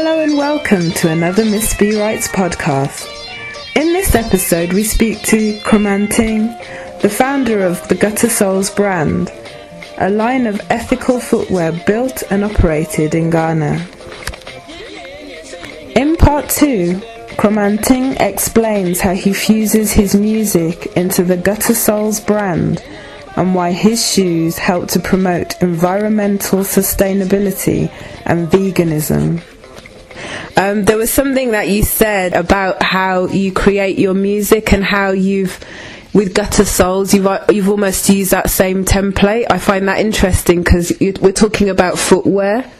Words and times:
Hello 0.00 0.20
and 0.20 0.36
welcome 0.36 0.92
to 0.92 1.10
another 1.10 1.44
Miss 1.44 1.76
B 1.76 2.00
Writes 2.00 2.28
podcast. 2.28 3.04
In 3.74 3.92
this 3.92 4.14
episode, 4.14 4.72
we 4.72 4.84
speak 4.84 5.22
to 5.22 5.58
Kromanteng, 5.62 6.56
the 7.02 7.08
founder 7.10 7.64
of 7.64 7.86
the 7.88 7.96
Gutta 7.96 8.30
Soles 8.30 8.70
brand, 8.70 9.32
a 9.96 10.08
line 10.08 10.46
of 10.46 10.60
ethical 10.70 11.18
footwear 11.18 11.72
built 11.84 12.22
and 12.30 12.44
operated 12.44 13.12
in 13.16 13.28
Ghana. 13.30 13.84
In 15.96 16.14
part 16.16 16.48
two, 16.48 17.00
Kromanteng 17.34 18.20
explains 18.20 19.00
how 19.00 19.14
he 19.14 19.32
fuses 19.32 19.90
his 19.90 20.14
music 20.14 20.86
into 20.96 21.24
the 21.24 21.36
Gutta 21.36 21.74
Soles 21.74 22.20
brand 22.20 22.84
and 23.34 23.52
why 23.52 23.72
his 23.72 24.08
shoes 24.08 24.58
help 24.58 24.90
to 24.90 25.00
promote 25.00 25.60
environmental 25.60 26.60
sustainability 26.60 27.90
and 28.26 28.46
veganism. 28.46 29.42
Um, 30.56 30.84
there 30.84 30.96
was 30.96 31.10
something 31.10 31.52
that 31.52 31.68
you 31.68 31.82
said 31.82 32.34
about 32.34 32.82
how 32.82 33.26
you 33.26 33.52
create 33.52 33.98
your 33.98 34.14
music 34.14 34.72
and 34.72 34.82
how 34.84 35.10
you've 35.10 35.64
with 36.14 36.34
Gutta 36.34 36.64
Soles 36.64 37.12
you've 37.12 37.28
you've 37.50 37.68
almost 37.68 38.08
used 38.08 38.30
that 38.32 38.50
same 38.50 38.84
template. 38.84 39.46
I 39.50 39.58
find 39.58 39.86
that 39.88 40.00
interesting 40.00 40.62
because 40.62 40.92
we're 41.00 41.32
talking 41.32 41.68
about 41.68 41.98
footwear. 41.98 42.70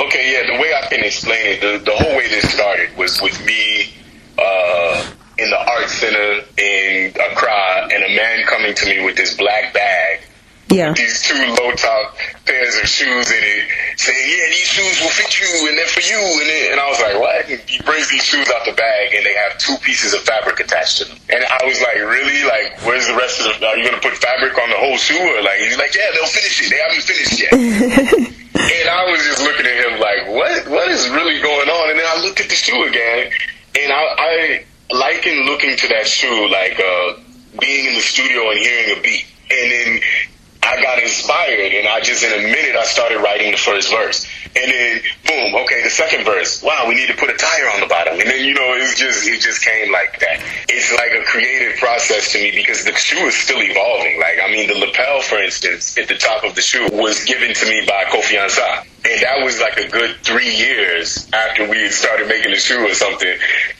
Okay 0.00 0.32
yeah 0.32 0.46
the 0.56 0.60
way 0.62 0.72
i 0.74 0.86
can 0.88 1.04
explain 1.04 1.46
it 1.46 1.60
the, 1.60 1.84
the 1.84 1.94
whole 1.94 2.16
way 2.16 2.26
this 2.28 2.50
started 2.50 2.96
was 2.96 3.20
with 3.20 3.44
me 3.44 3.92
uh, 4.38 5.10
in 5.36 5.50
the 5.50 5.58
art 5.58 5.88
center 5.90 6.42
in 6.56 7.12
accra 7.20 7.88
and 7.92 8.02
a 8.04 8.16
man 8.16 8.46
coming 8.46 8.74
to 8.74 8.86
me 8.86 9.04
with 9.04 9.16
this 9.16 9.36
black 9.36 9.74
bag 9.74 10.20
yeah. 10.70 10.92
these 10.92 11.22
two 11.22 11.38
low 11.58 11.72
top 11.74 12.16
pairs 12.46 12.74
of 12.78 12.86
shoes 12.88 13.30
in 13.30 13.42
it, 13.42 13.68
saying, 13.96 14.26
"Yeah, 14.30 14.46
these 14.48 14.68
shoes 14.70 15.00
will 15.02 15.10
fit 15.10 15.30
you, 15.40 15.68
and 15.68 15.76
they're 15.76 15.90
for 15.90 16.00
you." 16.00 16.18
And, 16.18 16.48
it, 16.48 16.72
and 16.72 16.80
I 16.80 16.88
was 16.88 17.00
like, 17.00 17.18
"What?" 17.18 17.50
And 17.50 17.60
he 17.68 17.82
brings 17.82 18.08
these 18.10 18.24
shoes 18.24 18.48
out 18.50 18.64
the 18.64 18.72
bag, 18.72 19.14
and 19.14 19.26
they 19.26 19.34
have 19.34 19.58
two 19.58 19.76
pieces 19.82 20.14
of 20.14 20.20
fabric 20.22 20.60
attached 20.60 20.98
to 20.98 21.04
them. 21.04 21.18
And 21.28 21.44
I 21.44 21.66
was 21.66 21.80
like, 21.80 21.96
"Really? 21.96 22.44
Like, 22.44 22.80
where's 22.86 23.06
the 23.06 23.14
rest 23.14 23.40
of 23.40 23.46
the? 23.50 23.66
Are 23.66 23.76
you 23.76 23.84
gonna 23.84 24.02
put 24.02 24.14
fabric 24.14 24.56
on 24.58 24.70
the 24.70 24.78
whole 24.78 24.96
shoe?" 24.96 25.18
Or 25.18 25.42
like, 25.42 25.60
he's 25.60 25.78
like, 25.78 25.94
"Yeah, 25.94 26.08
they'll 26.14 26.30
finish 26.30 26.62
it. 26.62 26.70
They 26.70 26.80
haven't 26.80 27.04
finished 27.04 27.36
yet." 27.40 27.52
and 28.54 28.86
I 28.88 29.10
was 29.10 29.20
just 29.26 29.42
looking 29.42 29.66
at 29.66 29.76
him 29.84 30.00
like, 30.00 30.22
"What? 30.28 30.68
What 30.68 30.88
is 30.88 31.08
really 31.10 31.40
going 31.42 31.68
on?" 31.68 31.90
And 31.90 31.98
then 31.98 32.06
I 32.06 32.22
looked 32.22 32.40
at 32.40 32.48
the 32.48 32.54
shoe 32.54 32.82
again, 32.84 33.32
and 33.78 33.92
I, 33.92 34.02
I 34.18 34.64
liken 34.92 35.46
looking 35.46 35.76
to 35.76 35.88
that 35.88 36.06
shoe 36.06 36.48
like 36.50 36.78
uh, 36.78 37.14
being 37.60 37.86
in 37.86 37.94
the 37.94 38.00
studio 38.00 38.50
and 38.50 38.58
hearing 38.58 38.98
a 38.98 39.02
beat. 39.02 39.26
And 39.50 39.72
then 39.72 40.00
I 40.70 40.80
got 40.80 41.02
inspired 41.02 41.72
and 41.74 41.88
I 41.88 42.00
just 42.00 42.22
in 42.22 42.32
a 42.32 42.42
minute 42.42 42.76
I 42.76 42.84
started 42.84 43.18
writing 43.18 43.50
the 43.50 43.56
first 43.56 43.90
verse. 43.90 44.24
And 44.54 44.70
then 44.70 45.02
boom, 45.26 45.54
okay, 45.66 45.82
the 45.82 45.90
second 45.90 46.24
verse. 46.24 46.62
Wow, 46.62 46.86
we 46.86 46.94
need 46.94 47.08
to 47.08 47.16
put 47.16 47.28
a 47.28 47.34
tire 47.34 47.70
on 47.74 47.80
the 47.80 47.86
bottom. 47.86 48.20
And 48.20 48.30
then 48.30 48.44
you 48.44 48.54
know, 48.54 48.74
it 48.74 48.96
just 48.96 49.26
it 49.26 49.40
just 49.40 49.64
came 49.64 49.90
like 49.90 50.20
that. 50.20 50.38
It's 50.68 50.94
like 50.94 51.10
a 51.10 51.24
creative 51.26 51.76
process 51.78 52.30
to 52.32 52.38
me 52.38 52.52
because 52.54 52.84
the 52.84 52.94
shoe 52.94 53.26
is 53.26 53.34
still 53.34 53.60
evolving. 53.60 54.20
Like 54.20 54.38
I 54.38 54.46
mean 54.52 54.68
the 54.68 54.78
lapel 54.78 55.22
for 55.22 55.42
instance 55.42 55.98
at 55.98 56.06
the 56.06 56.16
top 56.16 56.44
of 56.44 56.54
the 56.54 56.62
shoe 56.62 56.86
was 56.92 57.24
given 57.24 57.52
to 57.52 57.66
me 57.66 57.82
by 57.86 58.04
Kofi 58.04 58.38
Ansah. 58.38 58.86
And 59.02 59.22
that 59.22 59.42
was 59.42 59.58
like 59.60 59.78
a 59.78 59.88
good 59.88 60.16
three 60.22 60.54
years 60.54 61.28
after 61.32 61.68
we 61.68 61.78
had 61.82 61.92
started 61.92 62.28
making 62.28 62.52
the 62.52 62.58
shoe 62.58 62.86
or 62.86 62.92
something. 62.92 63.34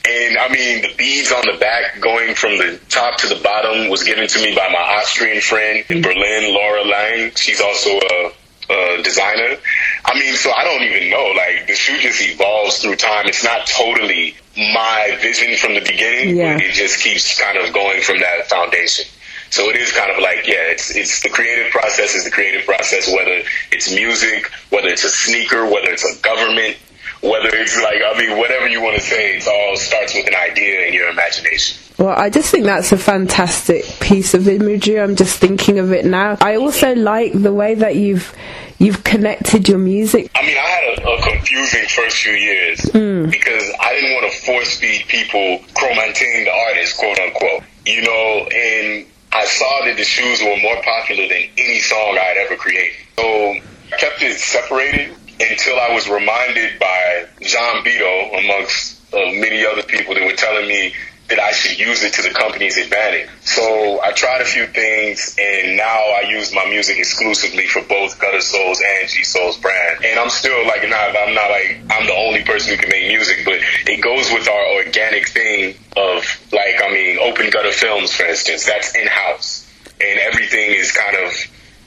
And 0.07 0.37
I 0.37 0.49
mean, 0.49 0.81
the 0.81 0.93
beads 0.97 1.31
on 1.31 1.43
the 1.45 1.57
back 1.59 2.01
going 2.01 2.33
from 2.33 2.57
the 2.57 2.79
top 2.89 3.19
to 3.19 3.27
the 3.27 3.39
bottom 3.43 3.89
was 3.89 4.03
given 4.03 4.27
to 4.27 4.39
me 4.41 4.55
by 4.55 4.67
my 4.69 4.79
Austrian 4.79 5.39
friend 5.41 5.85
in 5.89 6.01
Berlin, 6.01 6.53
Laura 6.53 6.83
Lang. 6.83 7.31
She's 7.35 7.61
also 7.61 7.89
a, 7.89 8.31
a 8.71 9.03
designer. 9.03 9.57
I 10.05 10.19
mean, 10.19 10.33
so 10.33 10.51
I 10.51 10.63
don't 10.63 10.83
even 10.83 11.11
know. 11.11 11.33
Like, 11.37 11.67
the 11.67 11.75
shoe 11.75 11.99
just 11.99 12.21
evolves 12.21 12.79
through 12.81 12.95
time. 12.95 13.27
It's 13.27 13.43
not 13.43 13.67
totally 13.67 14.35
my 14.57 15.17
vision 15.21 15.55
from 15.55 15.75
the 15.75 15.81
beginning, 15.81 16.35
yeah. 16.35 16.55
but 16.55 16.63
it 16.63 16.73
just 16.73 16.99
keeps 17.03 17.39
kind 17.39 17.57
of 17.57 17.71
going 17.73 18.01
from 18.01 18.19
that 18.19 18.49
foundation. 18.49 19.05
So 19.51 19.69
it 19.69 19.75
is 19.75 19.91
kind 19.91 20.09
of 20.11 20.19
like, 20.19 20.47
yeah, 20.47 20.71
it's 20.71 20.95
it's 20.95 21.21
the 21.21 21.29
creative 21.29 21.71
process 21.71 22.15
is 22.15 22.23
the 22.23 22.31
creative 22.31 22.65
process, 22.65 23.11
whether 23.13 23.43
it's 23.71 23.93
music, 23.93 24.49
whether 24.69 24.87
it's 24.87 25.03
a 25.03 25.09
sneaker, 25.09 25.65
whether 25.65 25.91
it's 25.91 26.05
a 26.05 26.21
government, 26.21 26.77
whether 27.21 27.49
it's 27.53 27.75
like, 27.81 28.01
I 28.03 28.17
mean, 28.17 28.37
whatever 28.37 28.67
you 28.67 28.81
want 28.81 28.95
to 28.95 29.01
say, 29.03 29.35
it 29.35 29.47
all 29.47 29.75
starts 29.75 30.15
with 30.15 30.25
an 30.27 30.35
idea 30.35 30.85
and 30.85 30.93
your 30.93 31.09
imagination. 31.09 31.77
Well, 31.99 32.17
I 32.17 32.29
just 32.29 32.49
think 32.49 32.63
that's 32.63 32.93
a 32.93 32.97
fantastic 32.97 33.83
piece 33.99 34.33
of 34.33 34.47
imagery. 34.47 34.99
I'm 34.99 35.17
just 35.17 35.37
thinking 35.37 35.79
of 35.79 35.91
it 35.91 36.05
now. 36.05 36.37
I 36.39 36.55
also 36.55 36.95
like 36.95 37.33
the 37.33 37.53
way 37.53 37.75
that 37.75 37.97
you've 37.97 38.33
you've 38.79 39.03
connected 39.03 39.67
your 39.67 39.77
music. 39.77 40.31
I 40.33 40.41
mean, 40.41 40.57
I 40.57 40.61
had 40.61 40.97
a, 40.97 41.09
a 41.09 41.21
confusing 41.21 41.85
first 41.89 42.17
few 42.17 42.33
years 42.33 42.79
mm. 42.79 43.29
because 43.29 43.69
I 43.79 43.93
didn't 43.93 44.13
want 44.13 44.31
to 44.31 44.39
force 44.45 44.79
feed 44.79 45.05
people 45.09 45.59
Kromanteng 45.75 46.45
the 46.45 46.51
artist, 46.69 46.97
quote 46.97 47.19
unquote. 47.19 47.63
You 47.85 48.01
know, 48.01 48.47
and 48.53 49.05
I 49.33 49.45
saw 49.45 49.85
that 49.85 49.95
the 49.97 50.03
shoes 50.03 50.41
were 50.41 50.57
more 50.57 50.81
popular 50.83 51.27
than 51.27 51.43
any 51.57 51.79
song 51.79 52.17
I 52.19 52.25
had 52.25 52.37
ever 52.37 52.55
created. 52.55 52.97
So 53.17 53.55
I 53.93 53.97
kept 53.97 54.21
it 54.21 54.37
separated 54.37 55.15
until 55.39 55.79
I 55.79 55.93
was 55.93 56.07
reminded 56.09 56.79
by 56.79 57.25
John 57.41 57.83
Beto, 57.83 58.39
amongst 58.39 58.99
uh, 59.13 59.17
many 59.39 59.65
other 59.65 59.83
people 59.83 60.13
that 60.15 60.23
were 60.25 60.35
telling 60.35 60.67
me 60.67 60.93
that 61.31 61.39
I 61.39 61.51
should 61.51 61.79
use 61.79 62.03
it 62.03 62.13
to 62.13 62.21
the 62.21 62.29
company's 62.29 62.77
advantage. 62.77 63.29
So 63.41 64.01
I 64.03 64.11
tried 64.11 64.41
a 64.41 64.45
few 64.45 64.67
things, 64.67 65.35
and 65.39 65.77
now 65.77 65.99
I 66.19 66.27
use 66.27 66.53
my 66.53 66.65
music 66.65 66.99
exclusively 66.99 67.67
for 67.67 67.81
both 67.83 68.19
Gutta 68.19 68.41
Soles 68.41 68.81
and 68.83 69.09
G 69.09 69.23
Soles 69.23 69.57
brand. 69.57 70.03
And 70.03 70.19
I'm 70.19 70.29
still 70.29 70.67
like 70.67 70.83
not, 70.87 71.15
I'm 71.15 71.33
not 71.33 71.49
like 71.49 71.79
I'm 71.89 72.05
the 72.05 72.15
only 72.15 72.43
person 72.43 72.75
who 72.75 72.81
can 72.81 72.89
make 72.89 73.07
music, 73.07 73.45
but 73.45 73.55
it 73.87 74.03
goes 74.03 74.31
with 74.31 74.47
our 74.49 74.65
organic 74.83 75.29
thing 75.29 75.75
of 75.95 76.23
like 76.51 76.83
I 76.83 76.91
mean, 76.91 77.17
Open 77.19 77.49
Gutter 77.49 77.71
Films, 77.71 78.13
for 78.13 78.25
instance, 78.25 78.65
that's 78.65 78.93
in 78.95 79.07
house, 79.07 79.71
and 80.01 80.19
everything 80.19 80.71
is 80.71 80.91
kind 80.91 81.15
of 81.15 81.31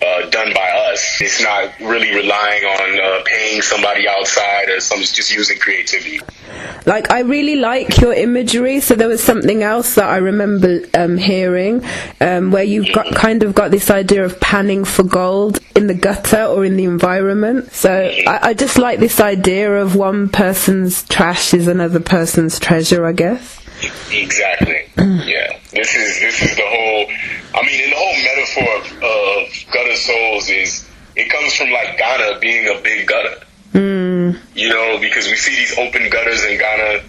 uh, 0.03 0.31
done 0.31 0.53
by 0.55 0.69
us. 0.91 1.21
It's 1.21 1.43
not 1.43 1.81
really 1.81 2.15
relying 2.15 2.65
on 2.65 3.01
uh, 3.01 3.23
paying 3.25 3.63
somebody 3.63 4.09
outside 4.09 4.69
or 4.71 4.81
someone's 4.81 5.13
just 5.13 5.33
using 5.35 5.59
creativity. 5.59 6.21
Like 6.87 7.11
I 7.11 7.21
really 7.21 7.57
like 7.57 8.01
your 8.01 8.13
imagery. 8.13 8.81
So 8.81 8.95
there 8.95 9.09
was 9.09 9.23
something 9.23 9.63
else 9.63 9.95
that 9.95 10.09
I 10.09 10.19
remember 10.19 10.81
um, 10.95 11.17
hearing, 11.17 11.85
um, 12.21 12.51
where 12.51 12.65
you've 12.65 12.93
got 12.93 13.15
kind 13.15 13.43
of 13.43 13.55
got 13.55 13.71
this 13.71 13.91
idea 13.91 14.25
of 14.25 14.41
panning 14.41 14.85
for 14.85 15.03
gold 15.03 15.61
in 15.75 15.87
the 15.87 15.95
gutter 15.95 16.45
or 16.45 16.65
in 16.65 16.77
the 16.77 16.85
environment. 16.85 17.73
So 17.73 17.91
I, 18.27 18.49
I 18.49 18.55
just 18.55 18.79
like 18.79 18.99
this 18.99 19.21
idea 19.21 19.75
of 19.81 19.97
one 19.97 20.29
person's 20.29 21.03
trash 21.09 21.55
is 21.55 21.69
another 21.69 22.01
person's 22.01 22.59
treasure. 22.59 23.07
I 23.07 23.13
guess. 23.13 23.61
Exactly. 24.11 24.83
yeah. 24.97 25.59
This 25.73 25.95
is 25.95 26.21
this 26.21 26.43
is 26.43 26.57
the 26.57 26.67
whole. 26.67 27.07
I 27.55 27.67
mean, 27.67 27.91
the 27.91 27.97
whole 27.97 28.17
metaphor 28.23 28.77
of, 28.77 29.03
of 29.03 29.73
Gutta 29.73 29.97
Soles 29.97 30.49
is 30.49 30.89
it 31.17 31.31
comes 31.31 31.55
from 31.55 31.71
like 31.71 31.99
Ghana 31.99 32.39
being 32.41 32.69
a 32.69 32.81
big 32.83 33.07
gutter. 33.07 33.44
You 34.55 34.69
know, 34.69 34.99
because 35.01 35.27
we 35.27 35.37
see 35.37 35.55
these 35.57 35.79
open 35.79 36.09
gutters 36.11 36.45
in 36.45 36.59
Ghana, 36.59 37.03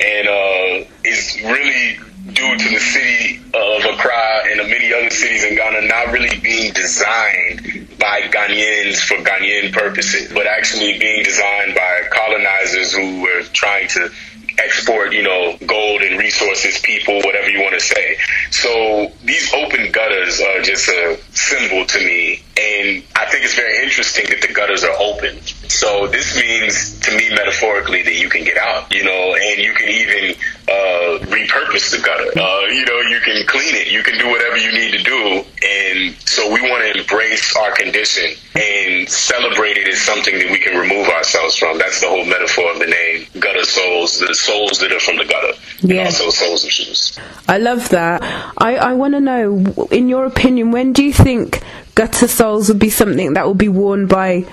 and 0.00 0.28
uh, 0.28 0.88
it's 1.04 1.40
really 1.42 1.98
due 2.32 2.56
to 2.56 2.68
the 2.68 2.78
city 2.78 3.40
of 3.52 3.84
Accra 3.84 4.42
and 4.50 4.58
many 4.70 4.92
other 4.92 5.10
cities 5.10 5.44
in 5.44 5.56
Ghana 5.56 5.88
not 5.88 6.12
really 6.12 6.38
being 6.38 6.72
designed 6.72 7.88
by 7.98 8.22
Ghanaians 8.22 9.00
for 9.04 9.16
Ghanaian 9.16 9.72
purposes, 9.72 10.32
but 10.32 10.46
actually 10.46 10.98
being 10.98 11.24
designed 11.24 11.74
by 11.74 12.02
colonizers 12.12 12.94
who 12.94 13.22
were 13.22 13.42
trying 13.52 13.88
to 13.88 14.10
export, 14.58 15.12
you 15.12 15.22
know, 15.22 15.56
gold 15.66 16.02
and 16.02 16.18
resources, 16.18 16.78
people, 16.80 17.16
whatever 17.22 17.48
you 17.48 17.60
want 17.60 17.74
to 17.74 17.80
say. 17.80 18.16
So 18.50 19.12
these 19.24 19.52
open 19.54 19.90
gutters 19.92 20.40
are 20.40 20.62
just 20.62 20.88
a 20.88 21.18
symbol 21.32 21.86
to 21.86 21.98
me. 21.98 22.42
And 22.56 23.02
I 23.16 23.26
think 23.26 23.44
it's 23.44 23.54
very 23.54 23.82
interesting 23.82 24.26
that 24.28 24.42
the 24.46 24.52
gutters 24.52 24.84
are 24.84 24.94
open. 24.98 25.40
So 25.68 26.06
this 26.06 26.36
means 26.36 27.00
to 27.00 27.16
me 27.16 27.30
metaphorically 27.30 28.02
that 28.02 28.14
you 28.14 28.28
can 28.28 28.44
get 28.44 28.56
out, 28.56 28.92
you 28.94 29.04
know, 29.04 29.34
and 29.34 29.58
you 29.58 29.72
can 29.72 29.88
even 29.88 30.36
uh, 30.68 31.18
repurpose 31.32 31.90
the 31.90 32.02
gutter. 32.02 32.38
Uh, 32.38 32.66
you 32.68 32.84
know, 32.84 33.00
you 33.08 33.20
can 33.20 33.46
clean 33.46 33.74
it, 33.74 33.90
you 33.90 34.02
can 34.02 34.18
do 34.18 34.28
whatever 34.28 34.58
you 34.58 34.72
need 34.72 34.92
to 34.92 35.02
do. 35.02 35.44
And 35.62 36.14
so 36.26 36.52
we 36.52 36.60
want 36.62 36.82
to 36.84 37.01
embrace 37.32 37.56
our 37.56 37.72
condition 37.72 38.34
and 38.54 39.08
celebrate 39.08 39.76
it 39.78 39.88
as 39.88 40.00
something 40.00 40.38
that 40.38 40.50
we 40.50 40.58
can 40.58 40.78
remove 40.78 41.08
ourselves 41.08 41.56
from. 41.56 41.78
That's 41.78 42.00
the 42.00 42.08
whole 42.08 42.24
metaphor 42.24 42.70
of 42.72 42.78
the 42.78 42.86
name, 42.86 43.26
Gutta 43.38 43.64
Soles, 43.64 44.18
the 44.18 44.34
souls 44.34 44.78
that 44.80 44.92
are 44.92 45.00
from 45.00 45.16
the 45.16 45.24
gutter, 45.24 45.58
Yeah. 45.80 46.04
also 46.04 46.30
souls 46.30 46.64
of 46.64 46.70
shoes. 46.70 47.18
I 47.48 47.58
love 47.58 47.88
that. 47.90 48.22
I, 48.58 48.76
I 48.76 48.92
want 48.94 49.14
to 49.14 49.20
know, 49.20 49.88
in 49.90 50.08
your 50.08 50.26
opinion, 50.26 50.70
when 50.72 50.92
do 50.92 51.02
you 51.04 51.12
think 51.12 51.62
Gutta 51.94 52.28
Soles 52.28 52.68
would 52.68 52.78
be 52.78 52.90
something 52.90 53.34
that 53.34 53.46
will 53.46 53.54
be 53.54 53.68
worn 53.68 54.06
by 54.06 54.44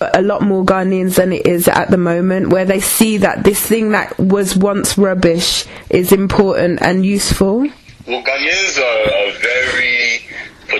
a 0.00 0.20
lot 0.20 0.42
more 0.42 0.62
Ghanaians 0.64 1.14
than 1.16 1.32
it 1.32 1.46
is 1.46 1.68
at 1.68 1.90
the 1.90 1.96
moment, 1.96 2.50
where 2.50 2.66
they 2.66 2.80
see 2.80 3.16
that 3.18 3.44
this 3.44 3.60
thing 3.64 3.92
that 3.92 4.18
was 4.18 4.54
once 4.56 4.98
rubbish 4.98 5.64
is 5.88 6.12
important 6.12 6.80
and 6.82 7.04
useful? 7.06 7.60
Well, 8.06 8.22
Ghanaians 8.22 8.78
are 8.78 9.28
a 9.28 9.32
very 9.40 10.15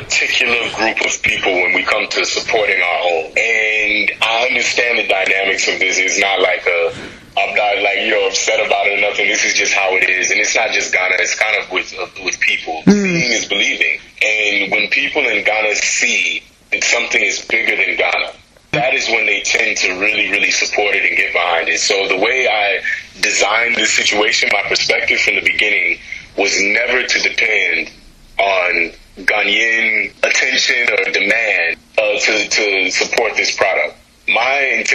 particular 0.07 0.71
group 0.75 1.05
of 1.05 1.23
people 1.23 1.53
when 1.53 1.75
we 1.75 1.83
come 1.83 2.07
to 2.09 2.25
supporting 2.25 2.81
our 2.81 3.01
own. 3.03 3.25
And 3.37 4.11
I 4.23 4.47
understand 4.49 4.99
the 4.99 5.09
dynamics 5.09 5.69
of 5.69 5.79
this. 5.79 5.99
It's 5.99 6.19
not 6.19 6.41
like 6.41 6.67
a 6.67 6.95
I'm 7.37 7.55
not 7.55 7.83
like 7.83 7.99
you 8.01 8.11
know 8.11 8.29
upset 8.29 8.65
about 8.65 8.87
it 8.87 8.99
or 8.99 9.01
nothing. 9.11 9.29
This 9.29 9.45
is 9.45 9.55
just 9.55 9.75
how 9.75 9.93
it 9.93 10.09
is, 10.09 10.31
and 10.31 10.41
it's 10.41 10.55
not 10.55 10.71
just 10.71 10.93
Ghana. 10.93 11.17
It's 11.19 11.35
kind 11.35 11.63
of 11.63 11.71
with 11.71 11.93
uh, 11.99 12.07
with 12.25 12.41
people. 12.41 12.83
Seeing 12.87 13.33
is 13.33 13.45
believing, 13.45 14.01
and 14.23 14.73
when 14.73 14.89
people 14.89 15.27
in 15.27 15.45
Ghana 15.45 15.75
see 15.75 16.43
that 16.73 16.83
something 16.83 17.21
is 17.21 17.45
bigger 17.45 17.77
than 17.77 17.97
Ghana, 17.97 18.33
that 18.73 18.95
is 18.95 19.07
when 19.09 19.27
they 19.27 19.43
tend 19.43 19.77
to 19.79 20.01
really, 20.01 20.31
really 20.31 20.51
support 20.51 20.95
it 20.95 21.05
and 21.05 21.17
get 21.17 21.35
behind 21.35 21.69
it. 21.69 21.79
So 21.79 22.09
the 22.09 22.17
way 22.17 22.49
I 22.49 22.81
designed 23.21 23.77
this 23.77 23.93
situation, 23.93 24.49
my 24.51 24.63
perspective 24.63 25.21
from 25.21 25.35
the 25.35 25.43
beginning 25.43 25.99
was 26.39 26.57
never 26.63 27.03
to 27.03 27.19
depend 27.21 27.91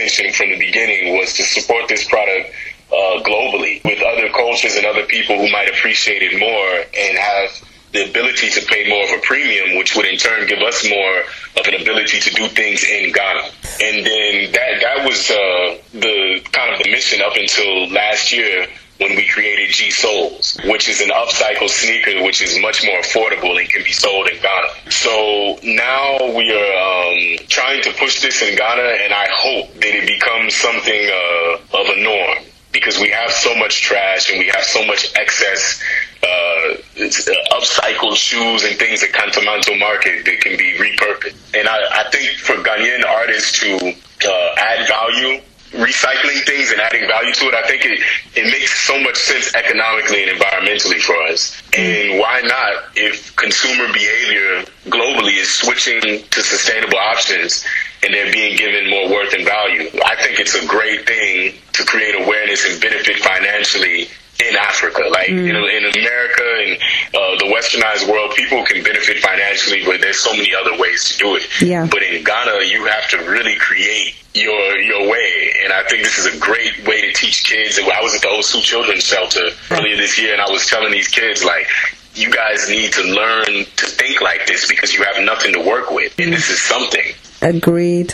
intention 0.01 0.33
from 0.33 0.49
the 0.49 0.57
beginning 0.57 1.17
was 1.17 1.33
to 1.33 1.43
support 1.43 1.87
this 1.87 2.07
product 2.07 2.51
uh, 2.91 3.21
globally 3.23 3.83
with 3.85 4.01
other 4.01 4.29
cultures 4.29 4.75
and 4.75 4.85
other 4.85 5.05
people 5.05 5.37
who 5.37 5.49
might 5.51 5.69
appreciate 5.69 6.21
it 6.21 6.39
more 6.39 6.83
and 6.97 7.17
have 7.17 7.49
the 7.93 8.09
ability 8.09 8.49
to 8.49 8.65
pay 8.67 8.87
more 8.87 9.03
of 9.03 9.11
a 9.11 9.21
premium, 9.21 9.77
which 9.77 9.95
would 9.95 10.05
in 10.05 10.17
turn 10.17 10.47
give 10.47 10.59
us 10.59 10.89
more 10.89 11.19
of 11.59 11.67
an 11.67 11.81
ability 11.81 12.19
to 12.19 12.29
do 12.31 12.47
things 12.47 12.83
in 12.83 13.11
Ghana. 13.11 13.43
And 13.83 14.05
then 14.05 14.51
that 14.53 14.81
that 14.81 15.05
was 15.05 15.29
uh, 15.29 15.77
the 15.93 16.41
kind 16.51 16.73
of 16.73 16.83
the 16.83 16.89
mission 16.89 17.21
up 17.21 17.35
until 17.35 17.89
last 17.89 18.31
year 18.31 18.67
when 19.01 19.15
we 19.15 19.27
created 19.27 19.73
G 19.73 19.89
Soles, 19.89 20.57
which 20.65 20.87
is 20.87 21.01
an 21.01 21.09
upcycle 21.09 21.67
sneaker, 21.67 22.23
which 22.23 22.41
is 22.41 22.59
much 22.59 22.85
more 22.85 22.99
affordable 23.01 23.59
and 23.59 23.67
can 23.67 23.83
be 23.83 23.91
sold 23.91 24.29
in 24.29 24.39
Ghana. 24.41 24.91
So 24.91 25.59
now 25.63 26.17
we 26.37 26.51
are 26.51 27.39
um, 27.41 27.47
trying 27.47 27.81
to 27.83 27.91
push 27.93 28.21
this 28.21 28.41
in 28.41 28.55
Ghana, 28.55 29.03
and 29.03 29.13
I 29.13 29.27
hope 29.31 29.73
that 29.73 29.85
it 29.85 30.05
becomes 30.07 30.55
something 30.55 31.09
uh, 31.09 31.81
of 31.81 31.97
a 31.97 32.01
norm 32.03 32.45
because 32.71 32.99
we 32.99 33.09
have 33.09 33.31
so 33.31 33.53
much 33.55 33.81
trash 33.81 34.29
and 34.29 34.39
we 34.39 34.47
have 34.47 34.63
so 34.63 34.85
much 34.85 35.11
excess 35.15 35.81
uh, 36.23 36.75
upcycled 37.51 38.15
shoes 38.15 38.63
and 38.63 38.77
things 38.77 39.01
that 39.01 39.11
come 39.11 39.29
to 39.31 39.41
Manto 39.41 39.75
Market 39.75 40.23
that 40.25 40.39
can 40.41 40.57
be 40.57 40.73
repurposed. 40.77 41.35
And 41.57 41.67
I, 41.67 42.05
I 42.05 42.09
think 42.11 42.39
for 42.39 42.55
Ghanaian 42.55 43.05
artists 43.05 43.59
to 43.59 43.93
recycling 46.01 46.43
things 46.45 46.71
and 46.71 46.81
adding 46.81 47.07
value 47.07 47.33
to 47.33 47.45
it, 47.47 47.53
I 47.53 47.67
think 47.67 47.85
it, 47.85 47.99
it 48.35 48.45
makes 48.45 48.73
so 48.85 48.99
much 49.01 49.17
sense 49.17 49.53
economically 49.55 50.23
and 50.23 50.39
environmentally 50.39 50.99
for 51.01 51.15
us. 51.23 51.61
And 51.77 52.19
why 52.19 52.41
not 52.41 52.89
if 52.95 53.35
consumer 53.35 53.91
behavior 53.93 54.65
globally 54.87 55.37
is 55.37 55.49
switching 55.49 56.01
to 56.01 56.41
sustainable 56.41 56.97
options 56.97 57.65
and 58.03 58.13
they're 58.13 58.33
being 58.33 58.57
given 58.57 58.89
more 58.89 59.09
worth 59.09 59.33
and 59.33 59.45
value? 59.45 59.89
I 60.03 60.15
think 60.23 60.39
it's 60.39 60.55
a 60.55 60.65
great 60.67 61.05
thing 61.05 61.53
to 61.73 61.85
create 61.85 62.15
awareness 62.15 62.69
and 62.69 62.81
benefit 62.81 63.17
financially 63.17 64.07
in 64.49 64.55
Africa. 64.55 65.03
Like 65.09 65.27
mm. 65.27 65.45
you 65.45 65.53
know, 65.53 65.65
in 65.65 65.85
America 65.85 66.47
and 66.65 66.71
uh, 67.13 67.37
the 67.37 67.49
westernized 67.53 68.09
world, 68.09 68.33
people 68.35 68.63
can 68.65 68.83
benefit 68.83 69.19
financially, 69.19 69.83
but 69.85 70.01
there's 70.01 70.19
so 70.19 70.33
many 70.33 70.53
other 70.55 70.77
ways 70.77 71.11
to 71.11 71.17
do 71.17 71.35
it. 71.35 71.47
Yeah. 71.61 71.87
But 71.89 72.03
in 72.03 72.23
Ghana, 72.23 72.65
you 72.65 72.85
have 72.85 73.09
to 73.09 73.17
really 73.29 73.55
create 73.55 74.15
your 74.33 74.79
your 74.79 75.09
way, 75.09 75.53
and 75.63 75.73
I 75.73 75.83
think 75.87 76.03
this 76.03 76.17
is 76.17 76.25
a 76.25 76.39
great 76.39 76.87
way 76.87 77.01
to 77.01 77.13
teach 77.13 77.45
kids. 77.45 77.79
I 77.79 78.01
was 78.01 78.15
at 78.15 78.21
the 78.21 78.27
Osu 78.27 78.61
Children's 78.61 79.03
Shelter 79.03 79.49
earlier 79.71 79.97
this 79.97 80.17
year, 80.17 80.33
and 80.33 80.41
I 80.41 80.49
was 80.49 80.67
telling 80.67 80.91
these 80.91 81.07
kids 81.07 81.43
like. 81.43 81.67
You 82.13 82.29
guys 82.29 82.69
need 82.69 82.91
to 82.91 83.03
learn 83.03 83.45
to 83.45 83.85
think 83.85 84.19
like 84.19 84.45
this 84.45 84.67
because 84.67 84.93
you 84.93 85.01
have 85.03 85.23
nothing 85.23 85.53
to 85.53 85.61
work 85.61 85.91
with, 85.91 86.19
and 86.19 86.33
this 86.33 86.49
is 86.49 86.61
something. 86.61 87.05
Agreed. 87.41 88.13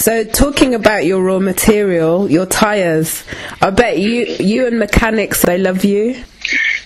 So, 0.00 0.24
talking 0.24 0.72
about 0.72 1.04
your 1.04 1.22
raw 1.22 1.40
material, 1.40 2.30
your 2.30 2.46
tires, 2.46 3.22
I 3.60 3.68
bet 3.68 3.98
you 3.98 4.24
you 4.40 4.66
and 4.66 4.78
mechanics 4.78 5.42
they 5.42 5.58
love 5.58 5.84
you. 5.84 6.16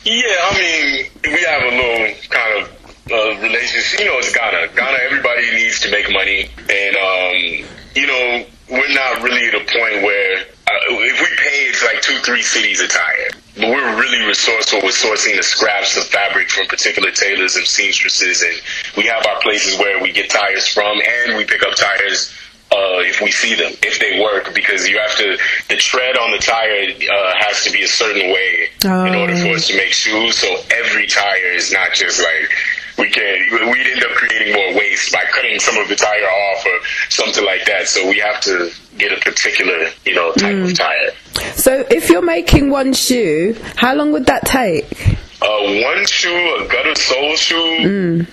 Yeah, 0.02 0.34
I 0.42 0.58
mean, 0.58 1.06
we 1.22 1.40
have 1.44 1.62
a 1.62 1.76
little 1.76 2.14
kind 2.28 2.58
of 2.58 3.12
uh, 3.12 3.40
relationship. 3.40 4.00
You 4.00 4.06
know, 4.06 4.18
it's 4.18 4.34
Ghana. 4.34 4.74
Ghana, 4.74 4.98
everybody 5.04 5.48
needs 5.52 5.78
to 5.82 5.92
make 5.92 6.10
money, 6.10 6.50
and 6.68 6.96
um, 6.96 7.70
you 7.94 8.08
know, 8.08 8.46
we're 8.72 8.94
not 8.94 9.22
really 9.22 9.46
at 9.46 9.54
a 9.54 9.60
point 9.62 10.02
where 10.02 10.38
uh, 10.66 11.06
if 11.06 11.20
we 11.20 11.36
pay, 11.36 11.70
it's 11.70 11.84
like 11.84 12.02
two, 12.02 12.18
three 12.26 12.42
cedis 12.42 12.82
a 12.84 12.88
tire. 12.88 13.30
But 13.54 13.68
we're 13.70 14.00
really 14.00 14.26
resourceful 14.26 14.80
with 14.82 14.96
sourcing 14.96 15.36
the 15.36 15.44
scraps 15.44 15.96
of 15.96 16.02
fabric 16.06 16.50
from 16.50 16.66
particular 16.66 17.12
tailors 17.12 17.54
and 17.54 17.64
seamstresses, 17.64 18.42
and 18.42 18.60
we 18.96 19.04
have 19.06 19.24
our 19.24 19.40
places 19.40 19.78
where 19.78 20.02
we 20.02 20.10
get 20.10 20.30
tires 20.30 20.66
from, 20.66 20.98
and 20.98 21.36
we 21.36 21.44
pick 21.44 21.62
up 21.62 21.76
tires 21.76 22.34
uh, 22.74 23.00
if 23.06 23.20
we 23.20 23.30
see 23.30 23.54
them, 23.54 23.72
if 23.82 24.00
they 24.00 24.18
work, 24.20 24.52
because 24.54 24.88
you 24.88 24.98
have 24.98 25.16
to, 25.16 25.38
the 25.68 25.76
tread 25.76 26.18
on 26.18 26.32
the 26.32 26.38
tire 26.38 26.90
uh, 26.90 27.34
has 27.38 27.62
to 27.64 27.70
be 27.70 27.82
a 27.82 27.88
certain 27.88 28.32
way 28.32 28.68
oh. 28.84 29.04
in 29.04 29.14
order 29.14 29.36
for 29.36 29.54
us 29.54 29.68
to 29.68 29.76
make 29.76 29.92
shoes. 29.92 30.36
So 30.38 30.48
every 30.70 31.06
tire 31.06 31.52
is 31.54 31.72
not 31.72 31.92
just 31.92 32.18
like, 32.18 32.50
we 32.98 33.10
can 33.10 33.24
we'd 33.70 33.86
end 33.86 34.04
up 34.04 34.12
creating 34.12 34.54
more 34.54 34.78
waste 34.78 35.12
by 35.12 35.24
cutting 35.32 35.58
some 35.58 35.76
of 35.78 35.88
the 35.88 35.96
tire 35.96 36.24
off 36.24 36.64
or 36.64 36.78
something 37.10 37.44
like 37.44 37.64
that. 37.66 37.88
So 37.88 38.08
we 38.08 38.18
have 38.18 38.40
to 38.42 38.70
get 38.98 39.12
a 39.12 39.20
particular, 39.20 39.90
you 40.04 40.14
know, 40.14 40.32
type 40.32 40.54
mm. 40.54 40.70
of 40.70 40.76
tire. 40.76 41.10
So 41.54 41.84
if 41.90 42.08
you're 42.08 42.22
making 42.22 42.70
one 42.70 42.92
shoe, 42.92 43.56
how 43.76 43.94
long 43.94 44.12
would 44.12 44.26
that 44.26 44.46
take? 44.46 44.86
Uh, 45.42 45.82
one 45.82 46.06
shoe, 46.06 46.56
a 46.60 46.68
Gutta 46.68 46.94
Sole 46.96 47.36
shoe. 47.36 47.56
Mm 47.56 48.26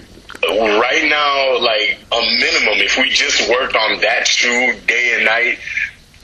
right 0.49 1.07
now, 1.07 1.59
like 1.59 1.99
a 2.11 2.21
minimum, 2.39 2.79
if 2.81 2.97
we 2.97 3.09
just 3.09 3.49
worked 3.49 3.75
on 3.75 3.99
that 4.01 4.27
shoe 4.27 4.73
day 4.87 5.13
and 5.15 5.25
night, 5.25 5.59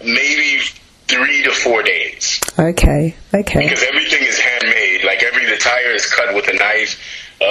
maybe 0.02 0.64
three 1.08 1.44
to 1.44 1.52
four 1.52 1.84
days. 1.84 2.42
Okay, 2.60 3.16
okay. 3.34 3.64
Because 3.64 3.84
everything 3.84 4.24
is 4.24 4.40
handmade. 4.40 5.04
Like 5.06 5.24
every 5.24 5.46
the 5.46 5.58
tire 5.58 5.94
is 5.94 6.06
cut 6.12 6.36
with 6.36 6.48
a 6.48 6.54
knife. 6.54 7.00
Uh, 7.40 7.46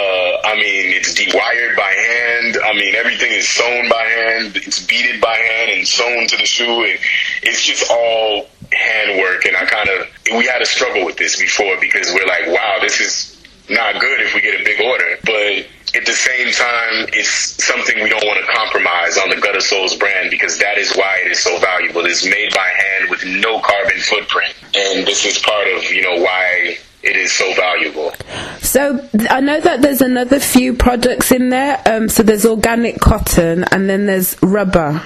I 0.45 0.57
mean, 0.57 0.91
it's 0.93 1.15
dewired 1.15 1.77
by 1.77 1.93
hand. 1.93 2.59
I 2.65 2.75
mean, 2.75 2.97
everything 2.97 3.31
is 3.31 3.49
sewn 3.49 3.89
by 3.89 4.03
hand. 4.03 4.57
It's 4.57 4.85
beaded 4.85 5.21
by 5.21 5.37
hand 5.37 5.71
and 5.71 5.87
sewn 5.87 6.27
to 6.27 6.37
the 6.37 6.45
shoe. 6.45 6.85
And 6.85 6.99
it's 7.43 7.65
just 7.65 7.89
all 7.91 8.49
handwork. 8.73 9.45
And 9.45 9.57
I 9.57 9.65
kind 9.65 9.89
of, 9.89 10.09
we 10.37 10.47
had 10.47 10.61
a 10.61 10.67
struggle 10.67 11.05
with 11.05 11.17
this 11.17 11.41
before 11.41 11.77
because 11.81 12.13
we're 12.13 12.27
like, 12.27 12.49
wow, 12.49 12.79
this 12.81 13.01
is 13.01 13.47
not 13.71 14.01
good 14.01 14.21
if 14.21 14.35
we 14.35 14.41
get 14.41 14.61
a 14.61 14.65
big 14.65 14.81
order. 14.81 15.19
But 15.25 15.67
at 15.97 16.05
the 16.05 16.13
same 16.13 16.53
time, 16.53 17.09
it's 17.13 17.65
something 17.65 18.03
we 18.03 18.11
don't 18.11 18.25
want 18.25 18.39
to 18.45 18.53
compromise 18.53 19.17
on 19.19 19.31
the 19.31 19.37
Gutta 19.37 19.61
Soles 19.61 19.97
brand 19.97 20.31
because 20.31 20.59
that 20.59 20.79
is 20.79 20.95
why 20.95 21.21
it 21.25 21.31
is 21.31 21.41
so 21.41 21.59
valuable. 21.59 22.05
It's 22.05 22.25
made 22.25 22.53
by 22.55 22.69
hand 22.69 23.11
with 23.11 23.25
no 23.25 23.61
carbon 23.61 23.99
footprint. 24.01 24.55
And 24.75 25.07
this 25.07 25.25
is 25.25 25.39
part 25.39 25.67
of, 25.69 25.85
you 25.85 26.03
know, 26.03 26.23
why 26.23 26.77
it 27.03 27.17
is 27.17 27.33
so 27.33 27.53
valuable. 27.55 28.13
So 28.61 29.09
I 29.31 29.41
know 29.41 29.61
that 29.61 29.81
there's 29.81 30.03
another 30.03 30.39
few 30.39 30.75
products 30.75 31.33
in 31.33 31.49
there. 31.51 31.81
Um, 31.87 32.09
so 32.09 32.23
there's 32.23 32.45
organic 32.45 33.01
cotton 33.01 33.65
and 33.71 33.89
then 33.89 34.07
there's 34.07 34.37
rubber. 34.43 35.01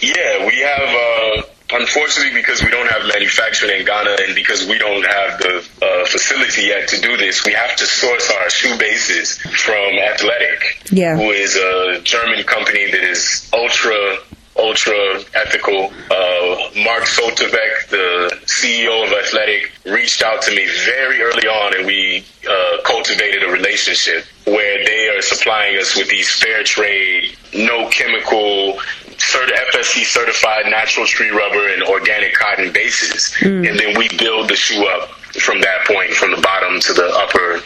Yeah, 0.00 0.46
we 0.46 0.60
have 0.60 1.40
uh, 1.40 1.42
unfortunately, 1.72 2.34
because 2.40 2.62
we 2.62 2.70
don't 2.70 2.88
have 2.88 3.06
manufacturing 3.06 3.80
in 3.80 3.86
Ghana 3.86 4.16
and 4.22 4.34
because 4.34 4.66
we 4.66 4.78
don't 4.78 5.04
have 5.04 5.38
the 5.38 5.68
uh, 5.82 6.06
facility 6.06 6.62
yet 6.62 6.88
to 6.88 7.00
do 7.00 7.16
this, 7.16 7.44
we 7.44 7.52
have 7.52 7.76
to 7.76 7.86
source 7.86 8.30
our 8.30 8.50
shoe 8.50 8.76
bases 8.78 9.38
from 9.38 9.98
Ethletic, 9.98 10.90
yeah. 10.92 11.16
who 11.16 11.30
is 11.30 11.56
a 11.56 12.00
German 12.02 12.44
company 12.44 12.90
that 12.90 13.02
is 13.02 13.48
ultra 13.52 14.18
ultra 14.56 15.20
ethical. 15.34 15.92
Uh, 16.10 16.84
Mark 16.84 17.04
Soterbeck, 17.04 17.88
the 17.88 18.38
CEO 18.44 19.04
of 19.04 19.12
Ethletic, 19.12 19.72
reached 19.84 20.22
out 20.22 20.42
to 20.42 20.54
me 20.54 20.66
very 20.84 21.20
early 21.20 21.48
on, 21.48 21.76
and 21.76 21.86
we 21.86 22.24
uh, 22.48 22.82
cultivated 22.84 23.42
a 23.42 23.50
relationship 23.50 24.24
where 24.44 24.84
they 24.84 25.08
are 25.08 25.22
supplying 25.22 25.78
us 25.78 25.96
with 25.96 26.08
these 26.08 26.30
fair 26.30 26.62
trade, 26.64 27.36
no 27.54 27.88
chemical, 27.90 28.78
cert- 29.16 29.52
FSC 29.72 30.04
certified 30.04 30.66
natural 30.66 31.06
tree 31.06 31.30
rubber 31.30 31.68
and 31.68 31.82
organic 31.84 32.34
cotton 32.34 32.72
bases, 32.72 33.34
mm. 33.38 33.68
and 33.68 33.78
then 33.78 33.96
we 33.96 34.08
build 34.18 34.48
the 34.48 34.56
shoe 34.56 34.84
up 34.86 35.10
from 35.40 35.60
that 35.60 35.86
point, 35.86 36.10
from 36.12 36.30
the 36.30 36.40
bottom 36.40 36.78
to 36.80 36.92
the 36.92 37.06
upper, 37.14 37.62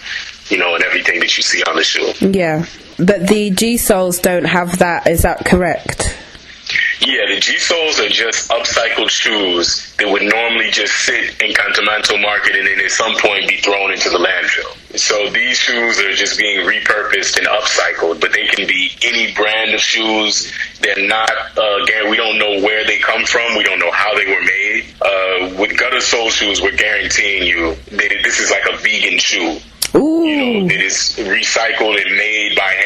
you 0.48 0.58
know, 0.58 0.74
and 0.74 0.84
everything 0.84 1.18
that 1.18 1.36
you 1.36 1.42
see 1.42 1.62
on 1.64 1.76
the 1.76 1.82
shoe. 1.82 2.12
Yeah, 2.20 2.66
but 2.98 3.26
the 3.26 3.50
G 3.50 3.76
soles 3.76 4.20
don't 4.20 4.44
have 4.44 4.78
that. 4.78 5.06
Is 5.08 5.22
that 5.22 5.44
correct? 5.44 6.16
Yeah, 7.00 7.26
the 7.28 7.38
G 7.40 7.58
soles 7.58 8.00
are 8.00 8.08
just 8.08 8.50
upcycled 8.50 9.10
shoes 9.10 9.94
that 9.98 10.08
would 10.08 10.22
normally 10.22 10.70
just 10.70 10.94
sit 11.04 11.42
in 11.42 11.52
Kantamanto 11.52 12.20
market 12.20 12.56
and 12.56 12.66
then 12.66 12.80
at 12.80 12.90
some 12.90 13.14
point 13.16 13.48
be 13.48 13.58
thrown 13.58 13.92
into 13.92 14.08
the 14.08 14.18
landfill. 14.18 14.98
So 14.98 15.28
these 15.30 15.58
shoes 15.58 16.00
are 16.00 16.12
just 16.12 16.38
being 16.38 16.66
repurposed 16.66 17.36
and 17.38 17.46
upcycled, 17.46 18.20
but 18.20 18.32
they 18.32 18.46
can 18.46 18.66
be 18.66 18.90
any 19.04 19.34
brand 19.34 19.74
of 19.74 19.80
shoes. 19.80 20.52
They're 20.80 21.06
not, 21.06 21.30
uh, 21.56 21.82
again, 21.82 22.08
we 22.10 22.16
don't 22.16 22.38
know 22.38 22.60
where 22.62 22.84
they 22.86 22.98
come 22.98 23.24
from. 23.26 23.56
We 23.56 23.64
don't 23.64 23.78
know 23.78 23.92
how 23.92 24.14
they 24.16 24.26
were 24.26 24.42
made. 24.42 24.84
Uh, 25.02 25.60
with 25.60 25.76
Gutta 25.76 26.00
Sole 26.00 26.30
shoes, 26.30 26.62
we're 26.62 26.76
guaranteeing 26.76 27.46
you 27.46 27.74
that 27.90 28.20
this 28.22 28.38
is 28.40 28.50
like 28.50 28.64
a 28.72 28.76
vegan 28.78 29.18
shoe. 29.18 29.58
Ooh. 29.94 30.24
You 30.24 30.36
know, 30.36 30.74
it 30.74 30.80
is 30.80 31.16
recycled 31.18 32.00
and 32.00 32.16
made 32.16 32.56
by 32.56 32.68
hand, 32.68 32.82
and 32.82 32.85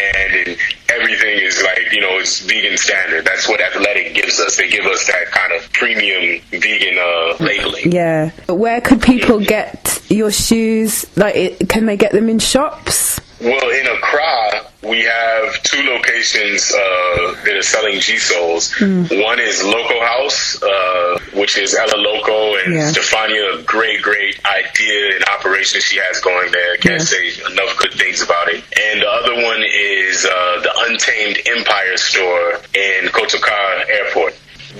everything 1.10 1.46
is 1.46 1.62
like 1.62 1.92
you 1.92 2.00
know 2.00 2.18
it's 2.18 2.40
vegan 2.40 2.76
standard. 2.76 3.24
That's 3.24 3.48
what 3.48 3.60
Ethletic 3.60 4.14
gives 4.14 4.40
us. 4.40 4.56
They 4.56 4.68
give 4.68 4.86
us 4.86 5.06
that 5.06 5.26
kind 5.30 5.52
of 5.52 5.72
premium 5.72 6.40
vegan 6.50 6.98
uh, 6.98 7.36
labeling. 7.44 7.92
Yeah. 7.92 8.30
Where 8.48 8.80
could 8.80 9.02
people 9.02 9.40
get 9.40 10.02
your 10.08 10.30
shoes? 10.30 11.06
Like, 11.16 11.36
it, 11.36 11.68
can 11.68 11.86
they 11.86 11.96
get 11.96 12.12
them 12.12 12.28
in 12.28 12.38
shops? 12.38 13.20
Well, 13.40 13.70
in 13.70 13.86
Accra, 13.86 14.66
we 14.82 15.00
have 15.02 15.62
two 15.62 15.82
locations 15.84 16.70
uh, 16.72 17.34
that 17.44 17.56
are 17.56 17.62
selling 17.62 17.98
G 17.98 18.18
Soles. 18.18 18.70
Mm. 18.74 19.24
One 19.24 19.40
is 19.40 19.62
Loco 19.64 19.98
House, 20.00 20.62
uh, 20.62 21.18
which 21.34 21.56
is 21.56 21.74
Ella 21.74 21.96
Loco 21.96 22.56
and 22.56 22.74
Yeah. 22.74 22.90
Stefania. 22.92 23.64
Great, 23.64 24.02
great 24.02 24.38
idea 24.44 25.14
and 25.16 25.24
operation 25.24 25.80
she 25.80 25.96
has 25.98 26.20
going 26.20 26.52
there. 26.52 26.76
Can't 26.76 27.00
Yeah. 27.00 27.06
say 27.06 27.32
enough 27.50 27.76
good 27.78 27.94
things 27.94 28.20
about 28.20 28.48
it. 28.52 28.62
And 28.78 29.00
the 29.00 29.08
other 29.08 29.34
one 29.34 29.62
is 29.64 30.26
uh, 30.26 30.60
the 30.62 30.72
Untamed 30.90 31.40
Empire 31.46 31.96
store 31.96 32.60
in 32.74 33.08
Kotoka 33.08 33.88
Airport. 33.88 34.34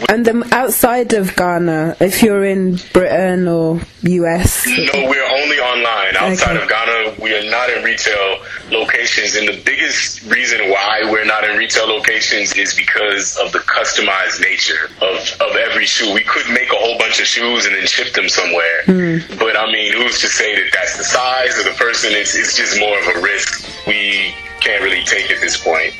And 0.08 0.24
then 0.24 0.44
outside 0.52 1.12
of 1.14 1.34
Ghana, 1.36 1.96
if 2.00 2.22
you're 2.22 2.44
in 2.44 2.78
Britain 2.92 3.48
or 3.48 3.80
US, 4.02 4.66
No, 4.66 5.08
we're 5.08 5.24
only 5.24 5.58
online. 5.58 6.16
Outside 6.16 6.56
Okay. 6.56 6.62
of 6.62 6.68
Ghana, 6.68 7.14
we 7.20 7.34
are 7.34 7.48
not 7.50 7.70
in 7.70 7.82
retail 7.84 8.38
locations. 8.70 9.34
And 9.36 9.48
the 9.48 9.60
biggest 9.64 10.22
reason 10.30 10.70
why 10.70 11.02
we're 11.10 11.24
not 11.24 11.44
in 11.44 11.56
retail 11.56 11.86
locations 11.86 12.52
is 12.54 12.74
because 12.74 13.36
of 13.38 13.52
the 13.52 13.58
customized 13.60 14.40
nature 14.40 14.90
of, 15.00 15.18
of 15.40 15.56
every 15.56 15.86
shoe. 15.86 16.12
We 16.14 16.22
could 16.24 16.48
make 16.52 16.70
a 16.72 16.76
whole 16.76 16.96
bunch 16.98 17.20
of 17.20 17.26
shoes 17.26 17.66
and 17.66 17.74
then 17.74 17.86
ship 17.86 18.12
them 18.14 18.28
somewhere. 18.28 18.82
Hmm. 18.86 19.18
But 19.38 19.56
I 19.56 19.70
mean, 19.72 19.92
who's 19.92 20.20
to 20.20 20.28
say 20.28 20.54
that 20.54 20.70
that's 20.72 20.96
the 20.98 21.04
size 21.04 21.58
of 21.58 21.64
the 21.64 21.72
person? 21.72 22.12
It's, 22.12 22.34
it's 22.36 22.56
just 22.56 22.78
more 22.78 22.98
of 23.00 23.16
a 23.16 23.20
risk 23.20 23.68
we 23.86 24.34
can't 24.60 24.82
really 24.82 25.04
take 25.04 25.30
at 25.30 25.40
this 25.40 25.56
point. 25.62 25.92